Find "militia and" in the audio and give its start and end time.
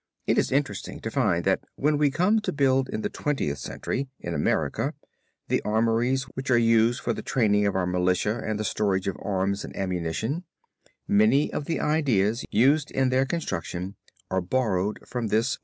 7.85-8.59